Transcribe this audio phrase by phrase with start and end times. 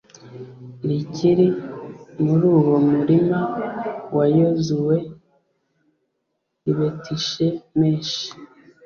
[0.87, 1.47] ricyiri
[2.23, 3.39] muri uwo murima
[4.15, 4.95] wa yozuwe
[6.69, 8.25] i betishemeshi